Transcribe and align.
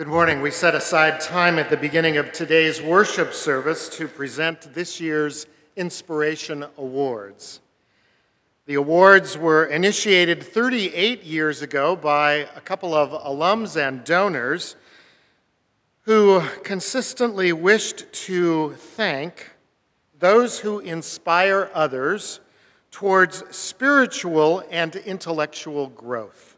Good 0.00 0.08
morning. 0.08 0.40
We 0.40 0.50
set 0.50 0.74
aside 0.74 1.20
time 1.20 1.58
at 1.58 1.68
the 1.68 1.76
beginning 1.76 2.16
of 2.16 2.32
today's 2.32 2.80
worship 2.80 3.34
service 3.34 3.86
to 3.98 4.08
present 4.08 4.72
this 4.72 4.98
year's 4.98 5.46
Inspiration 5.76 6.64
Awards. 6.78 7.60
The 8.64 8.76
awards 8.76 9.36
were 9.36 9.66
initiated 9.66 10.42
38 10.42 11.22
years 11.22 11.60
ago 11.60 11.96
by 11.96 12.48
a 12.56 12.62
couple 12.62 12.94
of 12.94 13.10
alums 13.10 13.76
and 13.76 14.02
donors 14.02 14.74
who 16.04 16.40
consistently 16.64 17.52
wished 17.52 18.10
to 18.24 18.76
thank 18.76 19.50
those 20.18 20.60
who 20.60 20.78
inspire 20.78 21.70
others 21.74 22.40
towards 22.90 23.44
spiritual 23.54 24.64
and 24.70 24.96
intellectual 24.96 25.88
growth. 25.88 26.56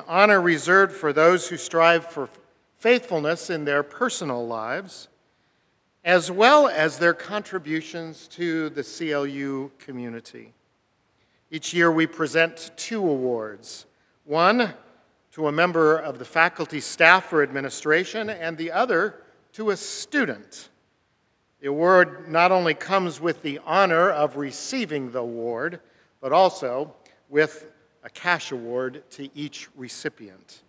An 0.00 0.06
honor 0.08 0.40
reserved 0.40 0.94
for 0.94 1.12
those 1.12 1.46
who 1.46 1.58
strive 1.58 2.06
for 2.06 2.30
faithfulness 2.78 3.50
in 3.50 3.66
their 3.66 3.82
personal 3.82 4.46
lives, 4.46 5.08
as 6.06 6.30
well 6.30 6.68
as 6.68 6.98
their 6.98 7.12
contributions 7.12 8.26
to 8.28 8.70
the 8.70 8.82
CLU 8.82 9.70
community. 9.78 10.54
Each 11.50 11.74
year 11.74 11.92
we 11.92 12.06
present 12.06 12.70
two 12.76 13.06
awards 13.06 13.84
one 14.24 14.72
to 15.32 15.48
a 15.48 15.52
member 15.52 15.98
of 15.98 16.18
the 16.18 16.24
faculty, 16.24 16.80
staff, 16.80 17.30
or 17.30 17.42
administration, 17.42 18.30
and 18.30 18.56
the 18.56 18.72
other 18.72 19.16
to 19.52 19.68
a 19.68 19.76
student. 19.76 20.70
The 21.60 21.68
award 21.68 22.26
not 22.26 22.52
only 22.52 22.72
comes 22.72 23.20
with 23.20 23.42
the 23.42 23.60
honor 23.66 24.08
of 24.08 24.38
receiving 24.38 25.10
the 25.10 25.18
award, 25.18 25.80
but 26.22 26.32
also 26.32 26.94
with 27.28 27.66
a 28.02 28.10
cash 28.10 28.52
award 28.52 29.02
to 29.10 29.28
each 29.36 29.68
recipient. 29.76 30.62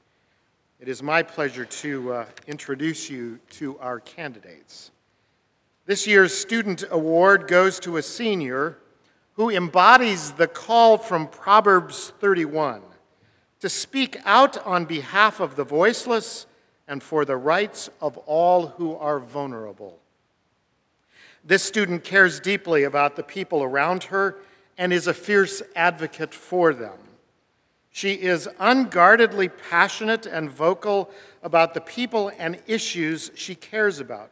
It 0.80 0.88
is 0.88 1.02
my 1.02 1.24
pleasure 1.24 1.66
to 1.66 2.14
uh, 2.14 2.26
introduce 2.48 3.10
you 3.10 3.40
to 3.52 3.78
our 3.80 4.00
candidates. 4.00 4.92
This 5.86 6.08
year's 6.08 6.34
Student 6.34 6.84
Award 6.90 7.48
goes 7.48 7.80
to 7.82 7.98
a 7.98 8.02
senior 8.02 8.78
who 9.34 9.50
embodies 9.50 10.32
the 10.32 10.48
call 10.48 10.98
from 10.98 11.28
Proverbs 11.28 12.14
31 12.20 12.82
to 13.60 13.70
speak 13.70 14.18
out 14.26 14.58
on 14.66 14.86
behalf 14.86 15.40
of 15.40 15.56
the 15.56 15.64
voiceless 15.64 16.48
and 16.88 17.02
for 17.02 17.26
the 17.26 17.38
rights 17.38 17.90
of 18.02 18.18
all 18.20 18.68
who 18.68 18.96
are 18.96 19.20
vulnerable. 19.20 20.00
This 21.44 21.64
student 21.64 22.04
cares 22.04 22.40
deeply 22.40 22.84
about 22.84 23.16
the 23.16 23.24
people 23.24 23.64
around 23.64 24.06
her 24.06 24.38
and 24.78 24.92
is 24.92 25.08
a 25.08 25.14
fierce 25.14 25.62
advocate 25.76 26.34
for 26.34 26.74
them. 26.74 26.98
She 27.92 28.14
is 28.14 28.48
unguardedly 28.58 29.50
passionate 29.50 30.26
and 30.26 30.50
vocal 30.50 31.12
about 31.44 31.74
the 31.74 31.82
people 31.82 32.32
and 32.38 32.62
issues 32.66 33.32
she 33.36 33.54
cares 33.54 34.00
about, 34.00 34.32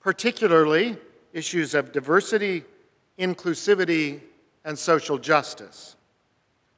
particularly 0.00 0.96
issues 1.32 1.72
of 1.74 1.92
diversity, 1.92 2.64
inclusivity, 3.18 4.20
and 4.64 4.76
social 4.76 5.18
justice. 5.18 5.96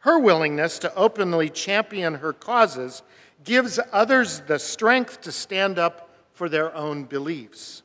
Her 0.01 0.19
willingness 0.19 0.79
to 0.81 0.95
openly 0.95 1.49
champion 1.49 2.15
her 2.15 2.35
causes 2.35 3.03
gives 3.43 3.81
others 3.91 4.41
the 4.41 4.59
strength 4.59 5.23
to 5.23 5.33
stand 5.33 5.79
up 5.79 6.11
for 6.35 6.49
their 6.49 6.75
own 6.75 7.05
beliefs. 7.05 7.83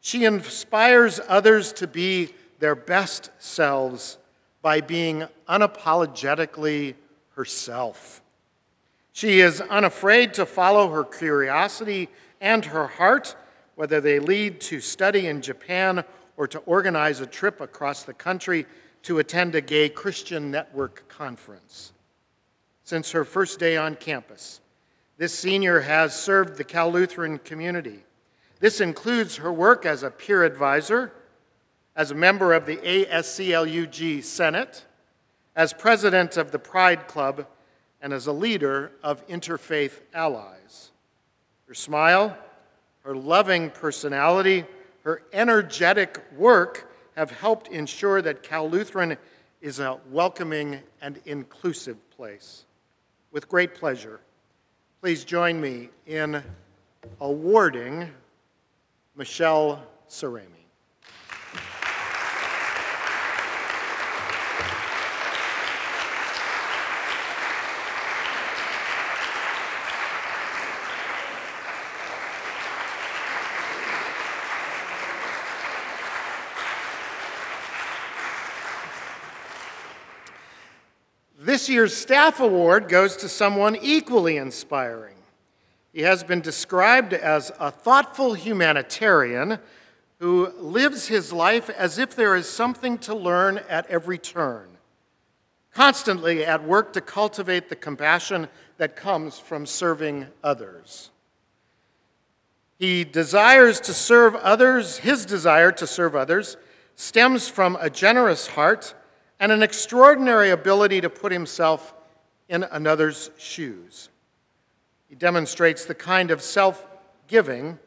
She 0.00 0.24
inspires 0.24 1.20
others 1.28 1.72
to 1.74 1.86
be 1.86 2.32
their 2.60 2.74
best 2.74 3.30
selves 3.38 4.18
by 4.62 4.80
being 4.80 5.24
unapologetically 5.48 6.94
herself. 7.36 8.22
She 9.12 9.40
is 9.40 9.60
unafraid 9.60 10.34
to 10.34 10.46
follow 10.46 10.90
her 10.90 11.04
curiosity 11.04 12.08
and 12.40 12.64
her 12.64 12.86
heart, 12.86 13.36
whether 13.76 14.00
they 14.00 14.18
lead 14.18 14.60
to 14.62 14.80
study 14.80 15.26
in 15.28 15.40
Japan 15.40 16.04
or 16.36 16.48
to 16.48 16.58
organize 16.60 17.20
a 17.20 17.26
trip 17.26 17.60
across 17.60 18.02
the 18.02 18.14
country 18.14 18.66
to 19.02 19.18
attend 19.18 19.54
a 19.54 19.60
gay 19.60 19.88
Christian 19.88 20.50
network 20.50 21.08
conference. 21.08 21.92
Since 22.82 23.12
her 23.12 23.24
first 23.24 23.58
day 23.58 23.76
on 23.76 23.94
campus, 23.96 24.60
this 25.16 25.32
senior 25.32 25.80
has 25.80 26.18
served 26.18 26.56
the 26.56 26.64
Cal 26.64 26.90
Lutheran 26.90 27.38
community. 27.38 28.04
This 28.60 28.80
includes 28.80 29.36
her 29.36 29.52
work 29.52 29.86
as 29.86 30.02
a 30.02 30.10
peer 30.10 30.42
advisor, 30.42 31.12
as 31.94 32.10
a 32.10 32.14
member 32.14 32.52
of 32.52 32.66
the 32.66 32.76
ASCLUG 32.78 34.24
Senate, 34.24 34.84
as 35.56 35.72
president 35.72 36.36
of 36.36 36.50
the 36.50 36.58
Pride 36.58 37.06
Club, 37.06 37.46
and 38.00 38.12
as 38.12 38.26
a 38.26 38.32
leader 38.32 38.92
of 39.02 39.26
Interfaith 39.28 40.00
Allies. 40.12 40.90
Her 41.66 41.74
smile, 41.74 42.36
her 43.02 43.16
loving 43.16 43.70
personality, 43.70 44.64
her 45.04 45.22
energetic 45.32 46.22
work 46.36 46.90
have 47.16 47.30
helped 47.30 47.68
ensure 47.68 48.20
that 48.20 48.42
Cal 48.42 48.68
Lutheran 48.68 49.16
is 49.62 49.78
a 49.78 49.98
welcoming 50.10 50.80
and 51.00 51.20
inclusive 51.24 51.96
place. 52.10 52.66
With 53.32 53.48
great 53.48 53.74
pleasure, 53.74 54.20
please 55.00 55.24
join 55.24 55.60
me 55.60 55.88
in 56.06 56.42
awarding 57.20 58.10
Michelle 59.16 59.82
Sarami. 60.08 60.63
This 81.54 81.68
year's 81.68 81.96
staff 81.96 82.40
award 82.40 82.88
goes 82.88 83.16
to 83.18 83.28
someone 83.28 83.76
equally 83.80 84.38
inspiring. 84.38 85.14
He 85.92 86.02
has 86.02 86.24
been 86.24 86.40
described 86.40 87.12
as 87.12 87.52
a 87.60 87.70
thoughtful 87.70 88.34
humanitarian 88.34 89.60
who 90.18 90.48
lives 90.58 91.06
his 91.06 91.32
life 91.32 91.70
as 91.70 91.96
if 91.96 92.16
there 92.16 92.34
is 92.34 92.48
something 92.48 92.98
to 92.98 93.14
learn 93.14 93.60
at 93.68 93.86
every 93.86 94.18
turn, 94.18 94.66
constantly 95.72 96.44
at 96.44 96.64
work 96.64 96.92
to 96.94 97.00
cultivate 97.00 97.68
the 97.68 97.76
compassion 97.76 98.48
that 98.78 98.96
comes 98.96 99.38
from 99.38 99.64
serving 99.64 100.26
others. 100.42 101.12
He 102.80 103.04
desires 103.04 103.78
to 103.82 103.94
serve 103.94 104.34
others, 104.34 104.96
his 104.96 105.24
desire 105.24 105.70
to 105.70 105.86
serve 105.86 106.16
others 106.16 106.56
stems 106.96 107.46
from 107.46 107.78
a 107.80 107.88
generous 107.88 108.48
heart 108.48 108.96
and 109.40 109.52
an 109.52 109.62
extraordinary 109.62 110.50
ability 110.50 111.00
to 111.00 111.10
put 111.10 111.32
himself 111.32 111.94
in 112.48 112.62
another's 112.64 113.30
shoes. 113.38 114.08
He 115.08 115.14
demonstrates 115.14 115.84
the 115.84 115.94
kind 115.94 116.30
of 116.30 116.42
self 116.42 116.86
giving 117.28 117.78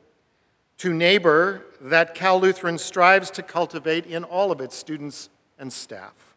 to 0.78 0.94
neighbor 0.94 1.66
that 1.82 2.14
Cal 2.14 2.40
Lutheran 2.40 2.78
strives 2.78 3.32
to 3.32 3.44
cultivate 3.44 4.06
in 4.06 4.24
all 4.24 4.52
of 4.52 4.62
its 4.62 4.76
students 4.76 5.30
and 5.60 5.72
staff. 5.72 6.36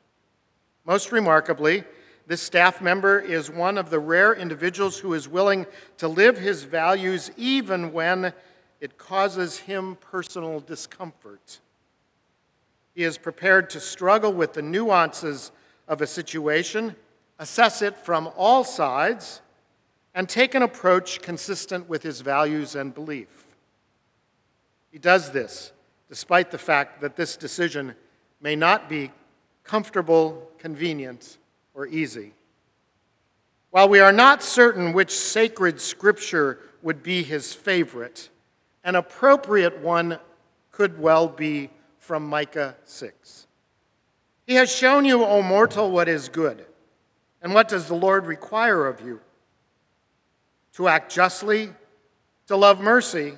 Most 0.84 1.12
remarkably, 1.12 1.84
this 2.26 2.40
staff 2.40 2.80
member 2.80 3.18
is 3.18 3.50
one 3.50 3.76
of 3.76 3.90
the 3.90 3.98
rare 3.98 4.34
individuals 4.34 4.98
who 4.98 5.14
is 5.14 5.28
willing 5.28 5.66
to 5.98 6.08
live 6.08 6.38
his 6.38 6.62
values 6.62 7.30
even 7.36 7.92
when 7.92 8.32
it 8.80 8.96
causes 8.96 9.58
him 9.58 9.96
personal 10.00 10.60
discomfort. 10.60 11.58
He 12.94 13.04
is 13.04 13.18
prepared 13.18 13.70
to 13.70 13.80
struggle 13.80 14.32
with 14.32 14.54
the 14.54 14.62
nuances 14.62 15.52
of 15.86 16.00
a 16.00 16.06
situation, 16.06 16.96
assess 17.38 17.82
it 17.82 17.96
from 17.96 18.30
all 18.36 18.64
sides, 18.64 19.40
and 20.14 20.28
take 20.28 20.54
an 20.54 20.62
approach 20.62 21.22
consistent 21.22 21.88
with 21.88 22.02
his 22.02 22.20
values 22.20 22.74
and 22.74 22.92
belief. 22.94 23.46
He 24.90 24.98
does 24.98 25.30
this 25.30 25.72
despite 26.08 26.50
the 26.50 26.58
fact 26.58 27.00
that 27.00 27.14
this 27.14 27.36
decision 27.36 27.94
may 28.40 28.56
not 28.56 28.88
be 28.88 29.12
comfortable, 29.62 30.50
convenient, 30.58 31.38
or 31.72 31.86
easy. 31.86 32.32
While 33.70 33.88
we 33.88 34.00
are 34.00 34.12
not 34.12 34.42
certain 34.42 34.92
which 34.92 35.12
sacred 35.12 35.80
scripture 35.80 36.58
would 36.82 37.04
be 37.04 37.22
his 37.22 37.54
favorite, 37.54 38.28
an 38.82 38.96
appropriate 38.96 39.78
one 39.78 40.18
could 40.72 40.98
well 40.98 41.28
be 41.28 41.70
from 42.10 42.26
Micah 42.26 42.74
6. 42.86 43.46
He 44.44 44.54
has 44.54 44.68
shown 44.68 45.04
you, 45.04 45.24
O 45.24 45.42
mortal, 45.42 45.92
what 45.92 46.08
is 46.08 46.28
good. 46.28 46.66
And 47.40 47.54
what 47.54 47.68
does 47.68 47.86
the 47.86 47.94
Lord 47.94 48.26
require 48.26 48.88
of 48.88 49.00
you? 49.00 49.20
To 50.72 50.88
act 50.88 51.12
justly, 51.12 51.70
to 52.48 52.56
love 52.56 52.80
mercy, 52.80 53.34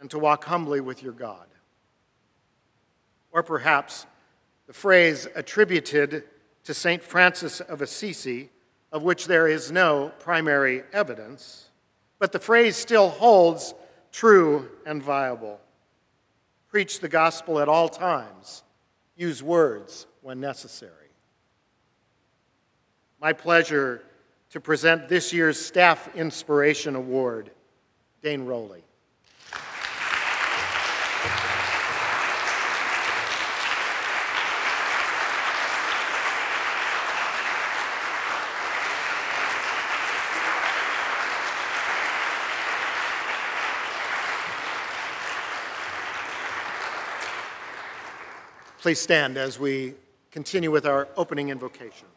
and 0.00 0.10
to 0.10 0.18
walk 0.18 0.46
humbly 0.46 0.80
with 0.80 1.00
your 1.00 1.12
God. 1.12 1.46
Or 3.30 3.44
perhaps 3.44 4.04
the 4.66 4.72
phrase 4.72 5.28
attributed 5.36 6.24
to 6.64 6.74
St. 6.74 7.00
Francis 7.00 7.60
of 7.60 7.82
Assisi, 7.82 8.50
of 8.90 9.04
which 9.04 9.28
there 9.28 9.46
is 9.46 9.70
no 9.70 10.10
primary 10.18 10.82
evidence, 10.92 11.68
but 12.18 12.32
the 12.32 12.40
phrase 12.40 12.74
still 12.74 13.10
holds 13.10 13.74
true 14.10 14.68
and 14.84 15.00
viable. 15.00 15.60
Preach 16.70 17.00
the 17.00 17.08
gospel 17.08 17.58
at 17.58 17.68
all 17.68 17.88
times, 17.88 18.62
use 19.16 19.42
words 19.42 20.06
when 20.22 20.40
necessary. 20.40 20.92
My 23.20 23.32
pleasure 23.32 24.02
to 24.50 24.60
present 24.60 25.08
this 25.08 25.32
year's 25.32 25.58
Staff 25.64 26.14
Inspiration 26.14 26.94
Award, 26.94 27.50
Dane 28.22 28.46
Rowley. 28.46 28.84
Please 48.90 48.98
stand 48.98 49.36
as 49.36 49.56
we 49.56 49.94
continue 50.32 50.68
with 50.68 50.84
our 50.84 51.06
opening 51.16 51.50
invocation. 51.50 52.08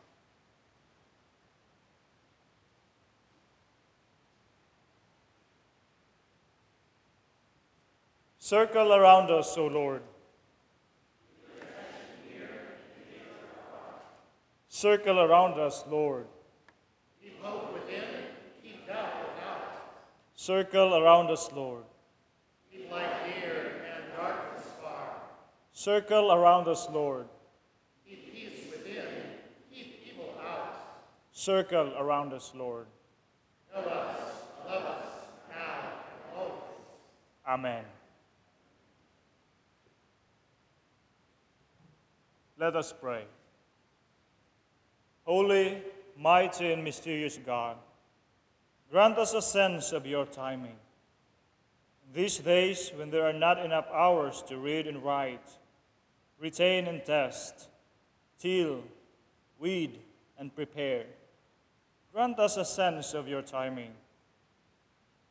Circle 8.40 8.92
around 8.92 9.30
us, 9.30 9.56
O 9.56 9.68
Lord. 9.68 10.02
Circle 14.68 15.20
around 15.20 15.60
us, 15.60 15.84
Lord. 15.88 16.26
Keep 17.22 17.40
hope 17.44 17.72
within, 17.72 18.04
keep 18.64 18.88
doubt 18.88 19.14
without. 19.20 20.02
Circle 20.34 20.96
around 20.96 21.30
us, 21.30 21.52
Lord. 21.54 21.84
Keep 22.72 22.92
light 22.92 23.28
near 23.28 23.86
and 23.96 24.06
darkness 24.18 24.66
far. 24.82 25.22
Circle 25.74 26.32
around 26.32 26.68
us, 26.68 26.88
Lord. 26.92 27.26
Keep 28.08 28.32
peace 28.32 28.72
within, 28.72 29.06
keep 29.74 30.02
evil 30.08 30.34
out. 30.40 30.76
Circle 31.32 31.94
around 31.98 32.32
us, 32.32 32.54
Lord. 32.56 32.86
Know 33.74 33.82
us, 33.82 34.20
love 34.70 34.84
us, 34.84 35.06
now 35.50 35.80
and 36.36 36.38
always. 36.38 36.62
Amen. 37.48 37.84
Let 42.60 42.76
us 42.76 42.94
pray. 42.94 43.26
Holy, 45.26 45.82
mighty, 46.16 46.72
and 46.72 46.84
mysterious 46.84 47.40
God, 47.44 47.78
grant 48.92 49.18
us 49.18 49.34
a 49.34 49.42
sense 49.42 49.92
of 49.92 50.06
your 50.06 50.26
timing. 50.26 50.76
These 52.14 52.38
days, 52.38 52.92
when 52.96 53.10
there 53.10 53.26
are 53.26 53.34
not 53.34 53.58
enough 53.66 53.88
hours 53.92 54.44
to 54.48 54.58
read 54.58 54.86
and 54.86 55.04
write, 55.04 55.50
retain 56.44 56.88
and 56.88 57.06
test, 57.06 57.70
till, 58.38 58.84
weed, 59.58 59.98
and 60.38 60.54
prepare, 60.54 61.06
grant 62.12 62.38
us 62.38 62.58
a 62.58 62.66
sense 62.66 63.14
of 63.14 63.30
your 63.30 63.42
timing. 63.42 63.92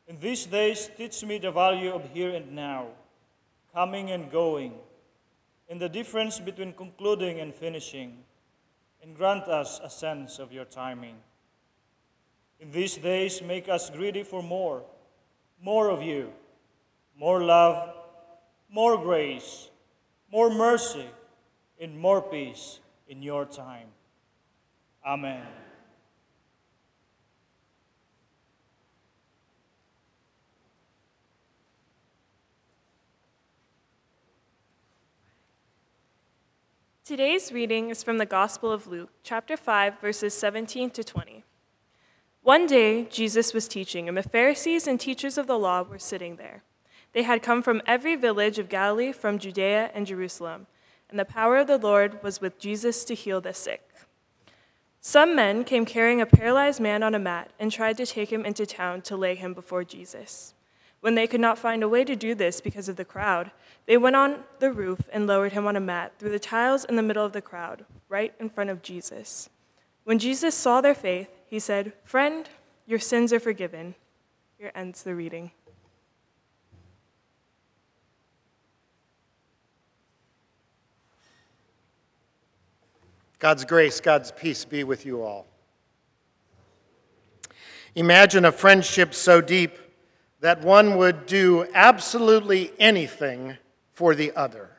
In 0.07 0.19
these 0.19 0.47
days, 0.47 0.89
teach 0.97 1.23
me 1.23 1.37
the 1.37 1.51
value 1.51 1.93
of 1.93 2.09
here 2.15 2.31
and 2.31 2.55
now, 2.55 2.87
coming 3.71 4.09
and 4.09 4.31
going, 4.31 4.73
and 5.69 5.79
the 5.79 5.87
difference 5.87 6.39
between 6.39 6.73
concluding 6.73 7.39
and 7.39 7.53
finishing, 7.53 8.23
and 9.03 9.15
grant 9.15 9.43
us 9.43 9.79
a 9.83 9.91
sense 9.91 10.39
of 10.39 10.51
your 10.51 10.65
timing. 10.65 11.17
In 12.59 12.71
these 12.71 12.97
days, 12.97 13.39
make 13.43 13.69
us 13.69 13.91
greedy 13.91 14.23
for 14.23 14.41
more, 14.41 14.81
more 15.61 15.91
of 15.91 16.01
you, 16.01 16.31
more 17.15 17.43
love, 17.43 17.93
more 18.67 18.97
grace, 18.97 19.69
more 20.33 20.49
mercy, 20.49 21.05
and 21.79 21.95
more 21.95 22.19
peace 22.19 22.79
in 23.07 23.21
your 23.21 23.45
time. 23.45 23.85
Amen. 25.05 25.43
Today's 37.05 37.51
reading 37.51 37.91
is 37.91 38.01
from 38.01 38.17
the 38.17 38.25
Gospel 38.25 38.71
of 38.71 38.87
Luke, 38.87 39.11
chapter 39.21 39.55
5, 39.55 40.01
verses 40.01 40.33
17 40.33 40.89
to 40.89 41.03
20. 41.03 41.43
One 42.41 42.65
day, 42.65 43.03
Jesus 43.03 43.53
was 43.53 43.67
teaching, 43.67 44.07
and 44.09 44.17
the 44.17 44.23
Pharisees 44.23 44.87
and 44.87 44.99
teachers 44.99 45.37
of 45.37 45.45
the 45.45 45.59
law 45.59 45.83
were 45.83 45.99
sitting 45.99 46.37
there. 46.37 46.63
They 47.13 47.23
had 47.23 47.43
come 47.43 47.61
from 47.61 47.81
every 47.85 48.15
village 48.15 48.59
of 48.59 48.69
Galilee, 48.69 49.11
from 49.11 49.39
Judea 49.39 49.91
and 49.93 50.07
Jerusalem, 50.07 50.67
and 51.09 51.19
the 51.19 51.25
power 51.25 51.57
of 51.57 51.67
the 51.67 51.77
Lord 51.77 52.21
was 52.23 52.41
with 52.41 52.59
Jesus 52.59 53.05
to 53.05 53.13
heal 53.13 53.39
the 53.39 53.53
sick. 53.53 53.93
Some 54.99 55.35
men 55.35 55.63
came 55.63 55.85
carrying 55.85 56.21
a 56.21 56.25
paralyzed 56.25 56.79
man 56.79 57.03
on 57.03 57.13
a 57.13 57.19
mat 57.19 57.51
and 57.59 57.71
tried 57.71 57.97
to 57.97 58.05
take 58.05 58.31
him 58.31 58.45
into 58.45 58.65
town 58.65 59.01
to 59.03 59.17
lay 59.17 59.35
him 59.35 59.53
before 59.53 59.83
Jesus. 59.83 60.53
When 61.01 61.15
they 61.15 61.27
could 61.27 61.41
not 61.41 61.59
find 61.59 61.83
a 61.83 61.89
way 61.89 62.05
to 62.05 62.15
do 62.15 62.33
this 62.33 62.61
because 62.61 62.87
of 62.87 62.95
the 62.95 63.03
crowd, 63.03 63.51
they 63.85 63.97
went 63.97 64.15
on 64.15 64.45
the 64.59 64.71
roof 64.71 65.01
and 65.11 65.27
lowered 65.27 65.51
him 65.51 65.67
on 65.67 65.75
a 65.75 65.81
mat 65.81 66.13
through 66.17 66.29
the 66.29 66.39
tiles 66.39 66.85
in 66.85 66.95
the 66.95 67.03
middle 67.03 67.25
of 67.25 67.33
the 67.33 67.41
crowd, 67.41 67.83
right 68.07 68.33
in 68.39 68.49
front 68.49 68.69
of 68.69 68.81
Jesus. 68.81 69.49
When 70.05 70.17
Jesus 70.17 70.55
saw 70.55 70.79
their 70.79 70.95
faith, 70.95 71.27
he 71.45 71.59
said, 71.59 71.91
Friend, 72.05 72.49
your 72.87 72.99
sins 72.99 73.33
are 73.33 73.39
forgiven. 73.41 73.95
Here 74.57 74.71
ends 74.73 75.03
the 75.03 75.13
reading. 75.13 75.51
God's 83.43 83.65
grace, 83.65 83.99
God's 83.99 84.31
peace 84.31 84.63
be 84.63 84.85
with 84.85 85.05
you 85.05 85.21
all. 85.21 85.45
Imagine 87.93 88.45
a 88.45 88.53
friendship 88.53 89.13
so 89.13 89.41
deep 89.41 89.77
that 90.39 90.61
one 90.61 90.95
would 90.95 91.25
do 91.25 91.67
absolutely 91.73 92.71
anything 92.79 93.57
for 93.91 94.15
the 94.15 94.31
other. 94.33 94.69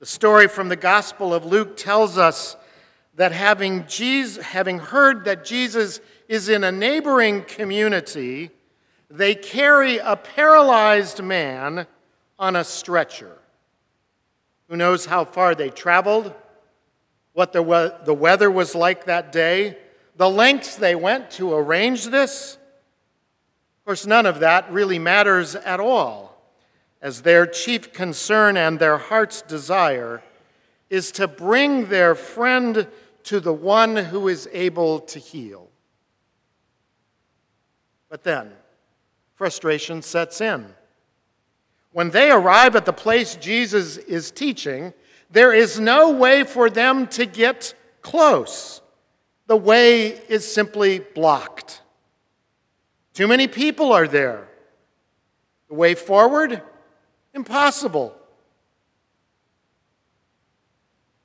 The 0.00 0.06
story 0.06 0.48
from 0.48 0.68
the 0.68 0.74
Gospel 0.74 1.32
of 1.32 1.44
Luke 1.46 1.76
tells 1.76 2.18
us 2.18 2.56
that 3.14 3.30
having, 3.30 3.86
Jesus, 3.86 4.44
having 4.44 4.80
heard 4.80 5.26
that 5.26 5.44
Jesus 5.44 6.00
is 6.26 6.48
in 6.48 6.64
a 6.64 6.72
neighboring 6.72 7.44
community, 7.44 8.50
they 9.08 9.36
carry 9.36 9.98
a 9.98 10.16
paralyzed 10.16 11.22
man 11.22 11.86
on 12.36 12.56
a 12.56 12.64
stretcher. 12.64 13.38
Who 14.68 14.76
knows 14.76 15.06
how 15.06 15.24
far 15.24 15.54
they 15.54 15.70
traveled, 15.70 16.34
what 17.36 17.52
the, 17.52 17.62
we- 17.62 17.90
the 18.06 18.14
weather 18.14 18.50
was 18.50 18.74
like 18.74 19.04
that 19.04 19.30
day, 19.30 19.76
the 20.16 20.28
lengths 20.28 20.76
they 20.76 20.94
went 20.94 21.30
to 21.32 21.52
arrange 21.52 22.06
this? 22.06 22.54
Of 22.54 23.84
course, 23.84 24.06
none 24.06 24.24
of 24.24 24.40
that 24.40 24.72
really 24.72 24.98
matters 24.98 25.54
at 25.54 25.78
all 25.78 26.40
as 27.02 27.20
their 27.20 27.44
chief 27.44 27.92
concern 27.92 28.56
and 28.56 28.78
their 28.78 28.96
heart's 28.96 29.42
desire 29.42 30.22
is 30.88 31.12
to 31.12 31.28
bring 31.28 31.90
their 31.90 32.14
friend 32.14 32.88
to 33.24 33.38
the 33.38 33.52
one 33.52 33.96
who 33.96 34.28
is 34.28 34.48
able 34.54 35.00
to 35.00 35.18
heal. 35.18 35.68
But 38.08 38.24
then, 38.24 38.50
frustration 39.34 40.00
sets 40.00 40.40
in. 40.40 40.64
When 41.92 42.08
they 42.08 42.30
arrive 42.30 42.76
at 42.76 42.86
the 42.86 42.94
place 42.94 43.36
Jesus 43.36 43.98
is 43.98 44.30
teaching, 44.30 44.94
there 45.30 45.52
is 45.52 45.78
no 45.78 46.12
way 46.12 46.44
for 46.44 46.70
them 46.70 47.06
to 47.08 47.26
get 47.26 47.74
close. 48.02 48.80
The 49.46 49.56
way 49.56 50.08
is 50.28 50.50
simply 50.50 50.98
blocked. 50.98 51.82
Too 53.14 53.28
many 53.28 53.48
people 53.48 53.92
are 53.92 54.08
there. 54.08 54.48
The 55.68 55.74
way 55.74 55.94
forward? 55.94 56.62
Impossible. 57.34 58.14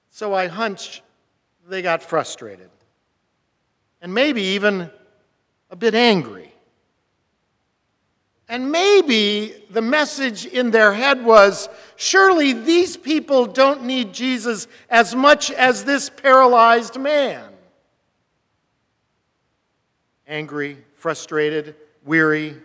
So 0.10 0.34
I 0.34 0.48
hunch 0.48 1.02
they 1.68 1.82
got 1.82 2.04
frustrated 2.04 2.70
and 4.02 4.14
maybe 4.14 4.42
even 4.42 4.90
a 5.70 5.76
bit 5.76 5.96
angry. 5.96 6.54
And 8.50 8.72
maybe 8.72 9.54
the 9.70 9.82
message 9.82 10.46
in 10.46 10.72
their 10.72 10.92
head 10.92 11.24
was 11.24 11.70
surely 12.02 12.52
these 12.52 12.98
people 12.98 13.46
don't 13.46 13.84
need 13.84 14.12
Jesus 14.12 14.68
as 14.90 15.14
much 15.14 15.52
as 15.52 15.84
this 15.84 16.10
paralyzed 16.10 17.00
man. 17.00 17.48
Angry, 20.28 20.78
frustrated, 20.96 21.76
weary. 22.04 22.56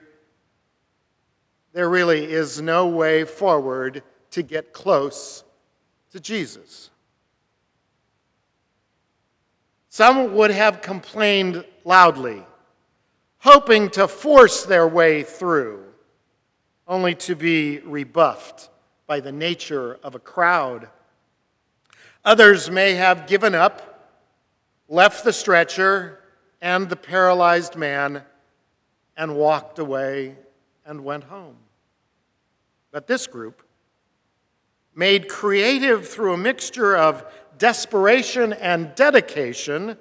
There 1.74 1.90
really 1.90 2.24
is 2.24 2.62
no 2.62 2.86
way 2.86 3.24
forward 3.24 4.02
to 4.30 4.42
get 4.42 4.72
close 4.72 5.44
to 6.12 6.20
Jesus. 6.20 6.90
Some 9.90 10.34
would 10.34 10.50
have 10.50 10.80
complained 10.80 11.64
loudly 11.84 12.44
hoping 13.38 13.88
to 13.90 14.08
force 14.08 14.64
their 14.64 14.88
way 14.88 15.22
through, 15.22 15.84
only 16.88 17.14
to 17.14 17.36
be 17.36 17.78
rebuffed 17.80 18.70
by 19.06 19.20
the 19.20 19.32
nature 19.32 19.98
of 20.02 20.14
a 20.14 20.18
crowd. 20.18 20.88
Others 22.24 22.70
may 22.70 22.94
have 22.94 23.26
given 23.26 23.54
up, 23.54 24.10
left 24.88 25.24
the 25.24 25.32
stretcher 25.32 26.20
and 26.60 26.88
the 26.88 26.96
paralyzed 26.96 27.76
man, 27.76 28.22
and 29.16 29.36
walked 29.36 29.78
away 29.78 30.36
and 30.84 31.04
went 31.04 31.24
home. 31.24 31.56
But 32.90 33.06
this 33.06 33.26
group, 33.26 33.62
made 34.94 35.28
creative 35.28 36.08
through 36.08 36.32
a 36.32 36.38
mixture 36.38 36.96
of 36.96 37.24
desperation 37.58 38.54
and 38.54 38.94
dedication, 38.94 39.96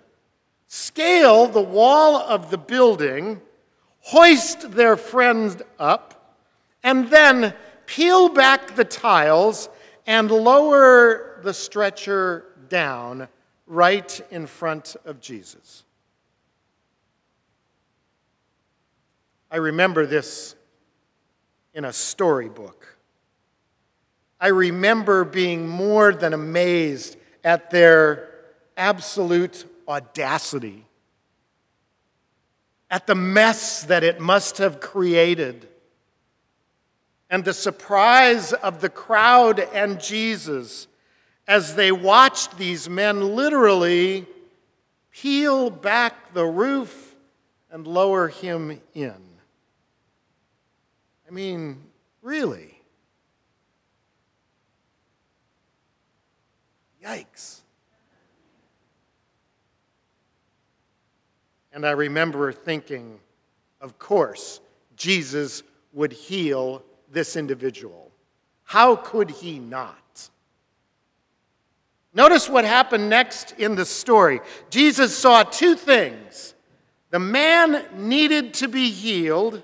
scale 0.67 1.47
the 1.47 1.61
wall 1.61 2.17
of 2.17 2.49
the 2.49 2.57
building, 2.57 3.41
hoist 3.99 4.71
their 4.71 4.95
friend 4.95 5.61
up, 5.77 6.37
and 6.81 7.09
then 7.09 7.53
peel 7.85 8.29
back 8.29 8.75
the 8.75 8.85
tiles 8.85 9.69
and 10.05 10.29
lower 10.29 11.39
the 11.43 11.53
stretcher 11.53 12.45
down 12.69 13.27
right 13.67 14.21
in 14.31 14.47
front 14.47 14.95
of 15.05 15.19
Jesus. 15.19 15.83
I 19.49 19.57
remember 19.57 20.05
this 20.05 20.55
in 21.73 21.85
a 21.85 21.93
storybook. 21.93 22.97
I 24.39 24.47
remember 24.47 25.23
being 25.23 25.67
more 25.67 26.13
than 26.13 26.33
amazed 26.33 27.17
at 27.43 27.71
their 27.71 28.29
absolute 28.75 29.65
audacity, 29.87 30.85
at 32.89 33.07
the 33.07 33.15
mess 33.15 33.83
that 33.83 34.03
it 34.03 34.19
must 34.19 34.57
have 34.57 34.79
created, 34.79 35.67
and 37.29 37.43
the 37.43 37.53
surprise 37.53 38.53
of 38.53 38.81
the 38.81 38.89
crowd 38.89 39.59
and 39.59 39.99
Jesus 39.99 40.87
as 41.47 41.75
they 41.75 41.91
watched 41.91 42.57
these 42.57 42.89
men 42.89 43.35
literally 43.35 44.25
peel 45.11 45.69
back 45.69 46.33
the 46.33 46.45
roof 46.45 47.15
and 47.71 47.87
lower 47.87 48.27
him 48.27 48.79
in. 48.93 49.15
I 51.27 51.31
mean, 51.31 51.81
really? 52.21 52.79
Yikes. 57.03 57.61
And 61.71 61.85
I 61.85 61.91
remember 61.91 62.51
thinking, 62.53 63.19
of 63.81 63.99
course, 63.99 64.61
Jesus 64.95 65.61
would 65.91 66.13
heal 66.13 66.81
this 67.15 67.35
individual. 67.35 68.11
How 68.63 68.95
could 68.95 69.31
he 69.31 69.57
not? 69.57 70.29
Notice 72.13 72.47
what 72.47 72.63
happened 72.63 73.09
next 73.09 73.55
in 73.57 73.73
the 73.73 73.85
story. 73.85 74.41
Jesus 74.69 75.17
saw 75.17 75.41
two 75.41 75.73
things 75.75 76.53
the 77.09 77.19
man 77.19 77.85
needed 77.95 78.53
to 78.55 78.67
be 78.67 78.91
healed, 78.91 79.63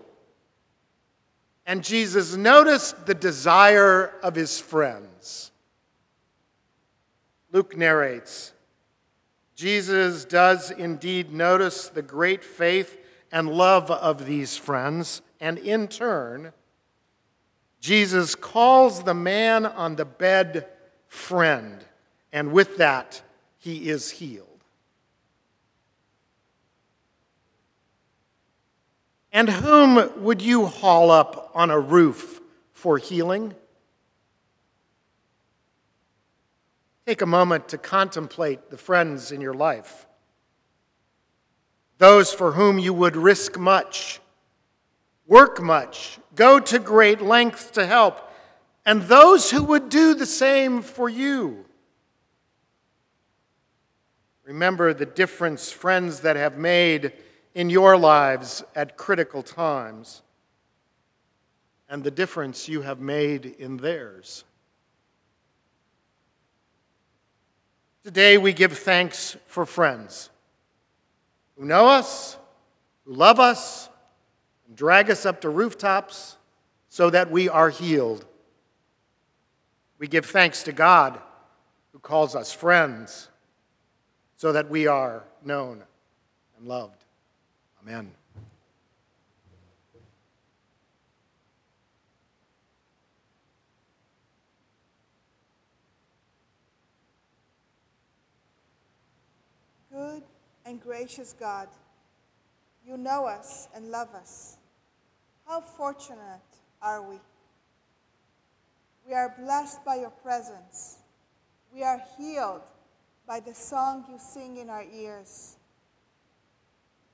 and 1.65 1.83
Jesus 1.83 2.35
noticed 2.35 3.05
the 3.05 3.13
desire 3.13 4.13
of 4.23 4.33
his 4.33 4.59
friends. 4.59 5.51
Luke 7.51 7.77
narrates 7.77 8.53
Jesus 9.55 10.25
does 10.25 10.71
indeed 10.71 11.31
notice 11.31 11.89
the 11.89 12.01
great 12.01 12.43
faith 12.43 12.97
and 13.31 13.47
love 13.47 13.91
of 13.91 14.25
these 14.25 14.57
friends, 14.57 15.21
and 15.39 15.59
in 15.59 15.87
turn, 15.87 16.51
Jesus 17.81 18.35
calls 18.35 19.03
the 19.03 19.15
man 19.15 19.65
on 19.65 19.95
the 19.95 20.05
bed 20.05 20.67
friend, 21.07 21.83
and 22.31 22.53
with 22.53 22.77
that, 22.77 23.21
he 23.57 23.89
is 23.89 24.11
healed. 24.11 24.47
And 29.33 29.49
whom 29.49 30.23
would 30.23 30.41
you 30.41 30.67
haul 30.67 31.09
up 31.09 31.51
on 31.55 31.71
a 31.71 31.79
roof 31.79 32.39
for 32.71 32.99
healing? 32.99 33.55
Take 37.07 37.21
a 37.21 37.25
moment 37.25 37.69
to 37.69 37.79
contemplate 37.79 38.69
the 38.69 38.77
friends 38.77 39.31
in 39.31 39.41
your 39.41 39.55
life, 39.55 40.05
those 41.97 42.31
for 42.31 42.51
whom 42.51 42.77
you 42.77 42.93
would 42.93 43.15
risk 43.15 43.57
much, 43.57 44.19
work 45.25 45.59
much, 45.59 46.19
go 46.35 46.59
to 46.59 46.79
great 46.79 47.21
lengths 47.21 47.71
to 47.71 47.85
help, 47.85 48.31
and 48.85 49.03
those 49.03 49.51
who 49.51 49.63
would 49.63 49.89
do 49.89 50.13
the 50.13 50.25
same 50.25 50.81
for 50.81 51.09
you. 51.09 51.65
Remember 54.43 54.93
the 54.93 55.05
difference 55.05 55.71
friends 55.71 56.21
that 56.21 56.35
have 56.35 56.57
made 56.57 57.13
in 57.53 57.69
your 57.69 57.97
lives 57.97 58.63
at 58.75 58.97
critical 58.97 59.43
times 59.43 60.21
and 61.89 62.03
the 62.03 62.11
difference 62.11 62.69
you 62.69 62.81
have 62.81 62.99
made 62.99 63.45
in 63.45 63.77
theirs. 63.77 64.45
Today 68.03 68.37
we 68.37 68.51
give 68.51 68.77
thanks 68.77 69.37
for 69.45 69.65
friends 69.65 70.29
who 71.55 71.65
know 71.65 71.87
us, 71.87 72.37
who 73.05 73.13
love 73.13 73.39
us, 73.39 73.89
drag 74.75 75.09
us 75.09 75.25
up 75.25 75.41
to 75.41 75.49
rooftops 75.49 76.37
so 76.89 77.09
that 77.09 77.31
we 77.31 77.49
are 77.49 77.69
healed. 77.69 78.25
We 79.97 80.07
give 80.07 80.25
thanks 80.25 80.63
to 80.63 80.71
God 80.71 81.19
who 81.93 81.99
calls 81.99 82.35
us 82.35 82.51
friends 82.51 83.29
so 84.35 84.51
that 84.51 84.69
we 84.69 84.87
are 84.87 85.23
known 85.43 85.83
and 86.57 86.67
loved. 86.67 87.03
Amen. 87.83 88.11
Good 99.91 100.23
and 100.65 100.81
gracious 100.81 101.35
God, 101.37 101.67
you 102.85 102.97
know 102.97 103.25
us 103.25 103.67
and 103.75 103.91
love 103.91 104.07
us. 104.15 104.57
How 105.51 105.59
fortunate 105.59 106.47
are 106.81 107.01
we? 107.01 107.17
We 109.05 109.13
are 109.13 109.35
blessed 109.37 109.83
by 109.83 109.95
your 109.95 110.09
presence. 110.09 110.99
We 111.73 111.83
are 111.83 112.01
healed 112.17 112.61
by 113.27 113.41
the 113.41 113.53
song 113.53 114.05
you 114.09 114.17
sing 114.17 114.55
in 114.55 114.69
our 114.69 114.85
ears. 114.85 115.57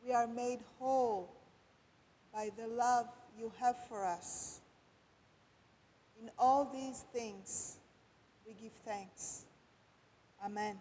We 0.06 0.14
are 0.14 0.28
made 0.28 0.60
whole 0.78 1.34
by 2.32 2.52
the 2.56 2.68
love 2.68 3.08
you 3.40 3.52
have 3.60 3.76
for 3.90 4.06
us. 4.06 4.60
In 6.22 6.30
all 6.38 6.70
these 6.72 7.06
things, 7.12 7.78
we 8.46 8.54
give 8.54 8.74
thanks. 8.86 9.46
Amen. 10.46 10.80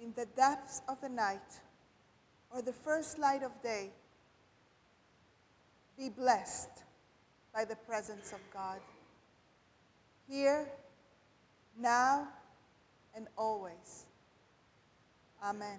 In 0.00 0.14
the 0.16 0.26
depths 0.38 0.80
of 0.88 1.02
the 1.02 1.10
night 1.10 1.60
or 2.50 2.62
the 2.62 2.72
first 2.72 3.18
light 3.18 3.42
of 3.42 3.52
day, 3.62 3.90
be 5.98 6.08
blessed 6.08 6.70
by 7.54 7.64
the 7.64 7.76
presence 7.76 8.32
of 8.32 8.40
God. 8.52 8.80
Here, 10.28 10.66
now, 11.78 12.28
and 13.14 13.26
always. 13.36 14.06
Amen. 15.42 15.78